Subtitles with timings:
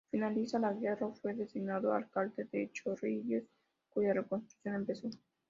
[0.09, 3.43] Finalizada la guerra, fue designado alcalde de Chorrillos,
[3.93, 5.11] cuya reconstrucción empezó.